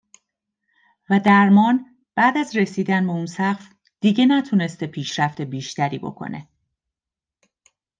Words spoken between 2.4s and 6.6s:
رسیدن به اون سقف دیگه نتونسته پیشرفت بیشتری بکنه.